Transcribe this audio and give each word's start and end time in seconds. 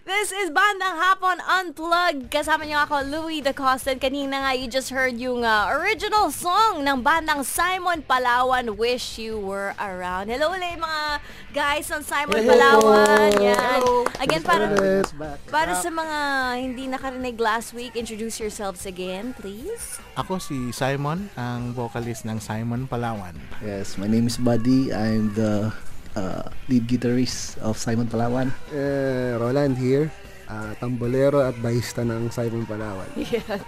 This 0.00 0.32
is 0.32 0.48
Bandang 0.48 0.96
Hapon 0.96 1.44
Unplugged. 1.44 2.32
Kasama 2.32 2.64
niyo 2.64 2.80
ako, 2.88 3.04
Louie 3.04 3.44
DaCosta. 3.44 3.92
Kanina 4.00 4.40
nga, 4.40 4.56
you 4.56 4.64
just 4.64 4.88
heard 4.88 5.20
yung 5.20 5.44
uh, 5.44 5.68
original 5.76 6.32
song 6.32 6.80
ng 6.80 7.04
bandang 7.04 7.44
Simon 7.44 8.00
Palawan, 8.08 8.80
Wish 8.80 9.20
You 9.20 9.36
Were 9.36 9.76
Around. 9.76 10.32
Hello 10.32 10.56
ulit 10.56 10.80
mga 10.80 11.20
guys 11.52 11.84
ng 11.92 12.00
Simon 12.00 12.48
Palawan. 12.48 13.28
Yan. 13.44 13.80
Again, 14.24 14.40
para, 14.40 14.72
para 15.52 15.76
sa 15.76 15.92
mga 15.92 16.18
hindi 16.56 16.88
nakarinig 16.88 17.36
last 17.36 17.76
week, 17.76 17.92
introduce 17.92 18.40
yourselves 18.40 18.88
again, 18.88 19.36
please. 19.36 20.00
Ako 20.16 20.40
si 20.40 20.72
Simon, 20.72 21.28
ang 21.36 21.76
vocalist 21.76 22.24
ng 22.24 22.40
Simon 22.40 22.88
Palawan. 22.88 23.36
Yes, 23.60 24.00
my 24.00 24.08
name 24.08 24.32
is 24.32 24.40
Buddy. 24.40 24.96
I'm 24.96 25.36
the 25.36 25.76
uh, 26.16 26.46
lead 26.70 26.86
guitarist 26.86 27.58
of 27.62 27.78
Simon 27.78 28.06
Palawan. 28.06 28.50
Eh, 28.72 29.36
Roland 29.38 29.76
here, 29.78 30.10
ah, 30.50 30.74
tambolero 30.78 31.42
at 31.42 31.54
bahista 31.62 32.02
ng 32.02 32.30
Simon 32.30 32.66
Palawan. 32.66 33.06
Yan. 33.34 33.60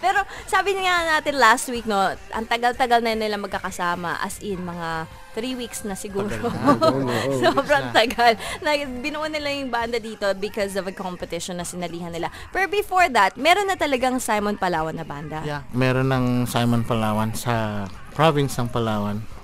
Pero 0.00 0.24
sabi 0.48 0.76
nga 0.76 1.18
natin 1.18 1.36
last 1.36 1.68
week, 1.68 1.84
no, 1.84 1.96
ang 2.32 2.46
tagal-tagal 2.48 3.04
na 3.04 3.12
nila 3.16 3.36
magkakasama. 3.36 4.20
As 4.20 4.40
in, 4.40 4.64
mga 4.64 5.08
three 5.36 5.54
weeks 5.54 5.84
na 5.84 5.94
siguro. 5.94 6.32
Tagal 6.32 7.04
na, 7.04 7.14
oo. 7.28 7.40
Sobrang 7.40 7.92
tagal. 7.92 8.34
Na, 8.64 8.74
binuo 8.80 9.28
nila 9.28 9.52
yung 9.52 9.68
banda 9.68 10.00
dito 10.00 10.24
because 10.40 10.74
of 10.74 10.88
a 10.88 10.94
competition 10.94 11.60
na 11.60 11.66
sinalihan 11.68 12.12
nila. 12.12 12.32
Pero 12.50 12.66
before 12.66 13.12
that, 13.12 13.36
meron 13.36 13.68
na 13.68 13.76
talagang 13.76 14.18
Simon 14.18 14.56
Palawan 14.56 14.96
na 14.96 15.04
banda. 15.04 15.44
Yeah, 15.44 15.62
meron 15.76 16.08
ng 16.08 16.48
Simon 16.48 16.82
Palawan 16.82 17.36
sa 17.36 17.86
province 18.16 18.56
ng 18.58 18.68
Palawan. 18.72 19.37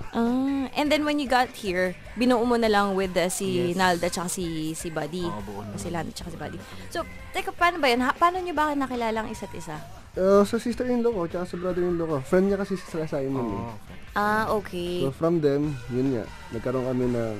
And 0.74 0.90
then 0.90 1.06
when 1.06 1.18
you 1.18 1.26
got 1.26 1.54
here, 1.54 1.94
binuo 2.14 2.42
mo 2.42 2.56
na 2.56 2.66
lang 2.66 2.94
with 2.94 3.14
uh, 3.14 3.30
si 3.30 3.70
Yes. 3.70 3.78
Nalda 3.78 4.10
tsaka 4.10 4.26
si, 4.26 4.74
si 4.74 4.90
Buddy. 4.90 5.22
Oo, 5.22 5.38
buo 5.42 5.62
na. 5.62 5.78
si 5.78 5.86
Lando 5.88 6.10
tsaka 6.10 6.34
si 6.34 6.38
Buddy. 6.38 6.58
So, 6.90 7.06
teka, 7.30 7.54
paano 7.54 7.78
ba 7.78 7.86
yun? 7.86 8.02
Ha, 8.02 8.10
paano 8.12 8.42
nyo 8.42 8.50
ba 8.50 8.74
nakilala 8.74 9.22
ang 9.22 9.30
isa't 9.30 9.54
isa? 9.54 9.78
Uh, 10.14 10.42
sa 10.42 10.58
sister-in-law 10.58 11.10
ko, 11.10 11.22
tsaka 11.26 11.44
sa 11.46 11.56
brother-in-law 11.56 12.06
ko. 12.06 12.16
Friend 12.22 12.46
niya 12.46 12.58
kasi 12.58 12.74
sila 12.74 13.06
Simon. 13.06 13.46
eh. 13.46 13.54
Oo. 13.54 13.74
Ah, 14.14 14.46
okay. 14.50 15.02
So 15.02 15.10
from 15.10 15.38
them, 15.38 15.74
yun 15.90 16.14
nga, 16.14 16.24
nagkaroon 16.50 16.86
kami 16.86 17.06
ng 17.10 17.34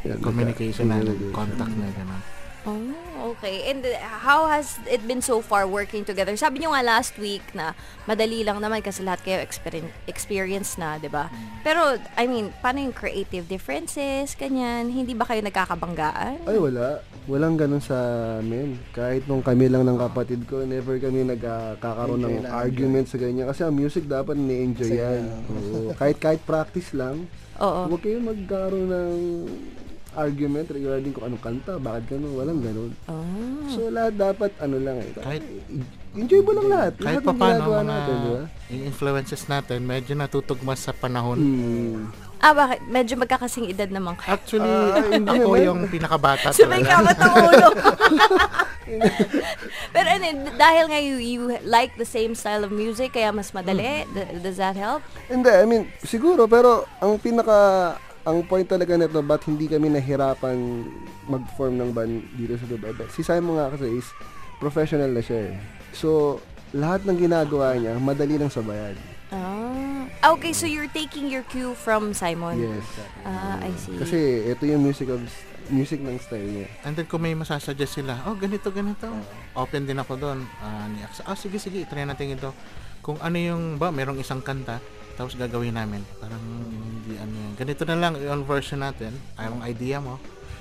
yan, 0.00 0.16
communication 0.20 0.88
na, 0.88 0.96
contact 1.32 1.76
na 1.76 1.92
gano'n. 1.92 2.22
Oh, 2.68 3.32
okay. 3.32 3.72
And 3.72 3.80
uh, 3.80 3.96
how 4.20 4.44
has 4.44 4.76
it 4.84 5.00
been 5.08 5.24
so 5.24 5.40
far 5.40 5.64
working 5.64 6.04
together? 6.04 6.36
Sabi 6.36 6.60
nyo 6.60 6.76
nga 6.76 6.84
last 6.84 7.16
week 7.16 7.44
na 7.56 7.72
madali 8.04 8.44
lang 8.44 8.60
naman 8.60 8.84
kasi 8.84 9.00
lahat 9.00 9.24
kayo 9.24 9.38
experien- 9.40 9.92
experience 10.04 10.76
na, 10.76 11.00
di 11.00 11.08
ba? 11.08 11.32
Pero, 11.64 11.96
I 12.20 12.28
mean, 12.28 12.52
paano 12.60 12.84
yung 12.84 12.92
creative 12.92 13.48
differences, 13.48 14.36
kanyan? 14.36 14.92
Hindi 14.92 15.16
ba 15.16 15.24
kayo 15.24 15.40
nagkakabanggaan? 15.40 16.44
Ay, 16.44 16.60
wala. 16.60 17.00
Walang 17.24 17.56
ganun 17.56 17.80
sa 17.80 17.96
amin. 18.44 18.76
Kahit 18.92 19.24
nung 19.24 19.40
kami 19.40 19.72
lang 19.72 19.88
ng 19.88 19.96
kapatid 19.96 20.44
ko, 20.44 20.60
never 20.68 21.00
kami 21.00 21.24
nagkakaroon 21.32 22.20
ng 22.20 22.36
argument 22.44 23.08
sa 23.08 23.16
ganyan. 23.16 23.48
Kasi 23.48 23.64
ang 23.64 23.72
music 23.72 24.04
dapat 24.04 24.36
ni-enjoy 24.36 25.00
yan. 25.00 25.24
Oo. 25.48 25.96
kahit 25.96 26.20
kahit 26.20 26.40
practice 26.44 26.92
lang, 26.92 27.24
Oo. 27.56 27.88
huwag 27.88 28.02
kayo 28.04 28.20
magkaroon 28.20 28.88
ng 28.88 29.16
argument 30.14 30.66
regarding 30.70 31.12
kung 31.14 31.24
anong 31.26 31.42
kanta, 31.42 31.78
bakit 31.78 32.16
ganun, 32.16 32.32
walang 32.34 32.60
ganun. 32.60 32.90
Oh. 33.06 33.66
So 33.70 33.90
lahat 33.90 34.18
dapat 34.18 34.50
ano 34.58 34.76
lang 34.82 34.96
eh. 34.98 35.10
Kahit- 35.14 35.50
enjoy 36.10 36.42
mo 36.42 36.50
lang 36.58 36.66
lahat. 36.66 36.92
Kahit 36.98 37.22
lahat 37.22 37.22
pa 37.22 37.34
paano, 37.34 37.62
mga 37.70 37.84
natin, 37.86 38.14
di 38.14 38.30
ba? 38.30 38.42
yung 38.70 38.84
influences 38.90 39.42
natin, 39.46 39.78
medyo 39.86 40.12
natutugmas 40.18 40.82
sa 40.82 40.90
panahon. 40.90 41.38
Hmm. 41.38 42.10
Ah, 42.40 42.56
bakit? 42.56 42.80
Medyo 42.88 43.20
magkakasing 43.20 43.68
edad 43.68 43.92
naman 43.92 44.16
kayo. 44.16 44.32
Actually, 44.32 44.72
hindi 45.12 45.28
ako 45.28 45.50
naman. 45.52 45.66
yung 45.68 45.80
pinakabata 45.92 46.56
Sabay 46.56 46.80
ka 46.80 47.04
ba 47.04 47.12
ulo? 47.36 47.68
Pero 49.94 50.08
ano, 50.08 50.26
dahil 50.56 50.84
nga 50.88 50.98
you, 50.98 51.16
you 51.20 51.40
like 51.62 51.94
the 52.00 52.08
same 52.08 52.32
style 52.32 52.64
of 52.64 52.72
music, 52.72 53.12
kaya 53.12 53.28
mas 53.30 53.52
madali, 53.52 54.08
th- 54.16 54.40
does 54.40 54.56
that 54.56 54.74
help? 54.74 55.04
Hindi, 55.28 55.52
I 55.52 55.68
mean, 55.68 55.92
siguro, 56.02 56.48
pero 56.48 56.88
ang 56.98 57.20
pinaka, 57.20 58.00
ang 58.24 58.44
point 58.44 58.68
talaga 58.68 58.96
nito, 58.96 59.20
ba't 59.24 59.42
hindi 59.48 59.64
kami 59.64 59.88
nahirapan 59.88 60.84
mag-form 61.24 61.80
ng 61.80 61.90
band 61.96 62.14
dito 62.36 62.54
sa 62.60 62.66
Dubai? 62.68 62.92
But 62.92 63.08
si 63.16 63.24
Simon 63.24 63.56
nga 63.56 63.72
kasi 63.72 63.88
is 63.96 64.08
professional 64.60 65.08
na 65.08 65.24
siya 65.24 65.52
eh. 65.52 65.54
So, 65.96 66.38
lahat 66.76 67.08
ng 67.08 67.16
ginagawa 67.16 67.74
niya, 67.80 67.96
madali 67.96 68.36
lang 68.36 68.52
sabayan. 68.52 68.94
Ah, 69.30 70.10
okay, 70.34 70.50
so 70.50 70.66
you're 70.66 70.90
taking 70.90 71.30
your 71.30 71.46
cue 71.46 71.72
from 71.78 72.10
Simon. 72.12 72.58
Yes. 72.58 72.86
Ah, 73.22 73.62
I 73.62 73.70
see. 73.78 73.96
Kasi 73.96 74.18
ito 74.50 74.62
yung 74.66 74.82
music 74.82 75.08
of 75.08 75.22
music 75.70 76.02
ng 76.02 76.18
style 76.18 76.50
niya. 76.50 76.68
And 76.82 76.98
then 76.98 77.06
kung 77.06 77.22
may 77.22 77.32
masasuggest 77.32 78.02
sila, 78.02 78.18
oh 78.26 78.34
ganito, 78.34 78.74
ganito. 78.74 79.06
Open 79.54 79.86
din 79.86 79.96
ako 80.02 80.18
doon. 80.18 80.38
Ah, 80.60 80.90
ni 80.90 81.00
Axa, 81.06 81.22
ah 81.24 81.38
sige, 81.38 81.62
sige, 81.62 81.86
try 81.86 82.02
natin 82.02 82.36
ito. 82.36 82.50
Kung 83.00 83.16
ano 83.22 83.38
yung, 83.38 83.78
ba, 83.80 83.88
merong 83.94 84.18
isang 84.20 84.42
kanta, 84.44 84.82
tapos 85.20 85.36
gagawin 85.36 85.76
namin. 85.76 86.00
Parang 86.16 86.40
hindi 86.40 87.20
ano 87.20 87.28
yan. 87.28 87.52
Ganito 87.60 87.84
na 87.84 87.96
lang 88.00 88.12
yung 88.16 88.48
version 88.48 88.80
natin. 88.80 89.12
Ang 89.36 89.60
idea 89.60 90.00
mo. 90.00 90.16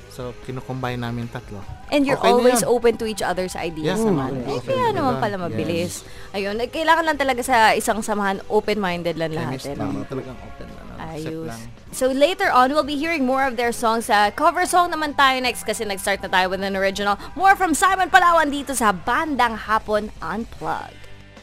So, 0.10 0.36
kinukombine 0.44 1.00
namin 1.00 1.32
tatlo. 1.32 1.64
And 1.96 2.04
you're 2.04 2.20
Okay 2.20 2.28
always 2.28 2.60
open 2.60 3.00
to 3.00 3.08
each 3.08 3.24
other's 3.24 3.56
ideas 3.56 3.96
Yes, 3.96 4.04
naman. 4.04 4.36
naman. 4.36 4.52
Eh, 4.52 4.58
Okay, 4.60 4.76
kaya 4.76 4.92
diba? 4.92 4.98
naman 5.00 5.14
pala 5.24 5.36
mabilis. 5.40 6.04
Ayun, 6.36 6.60
eh, 6.60 6.68
kailangan 6.68 7.08
lang 7.08 7.16
talaga 7.16 7.40
sa 7.40 7.72
isang 7.72 8.04
samahan, 8.04 8.44
open-minded 8.52 9.16
lang 9.16 9.32
lahat. 9.32 9.64
Chemistry. 9.64 9.80
eh, 9.80 9.80
no? 9.80 10.04
Talagang 10.04 10.36
open? 10.36 10.68
Set 11.00 11.26
Ayos. 11.26 11.48
lang. 11.48 11.62
So 11.90 12.06
later 12.12 12.52
on, 12.52 12.70
we'll 12.70 12.86
be 12.86 13.00
hearing 13.00 13.26
more 13.26 13.42
of 13.48 13.58
their 13.58 13.72
songs. 13.72 14.12
Sa 14.12 14.30
cover 14.30 14.68
song 14.68 14.94
naman 14.94 15.18
tayo 15.18 15.42
next 15.42 15.64
kasi 15.64 15.82
nag-start 15.82 16.22
na 16.22 16.30
tayo 16.30 16.52
with 16.52 16.62
an 16.62 16.78
original. 16.78 17.18
More 17.34 17.58
from 17.58 17.74
Simon 17.74 18.14
Palawan 18.14 18.54
dito 18.54 18.78
sa 18.78 18.94
Bandang 18.94 19.58
Hapon 19.66 20.14
Unplugged. 20.22 21.09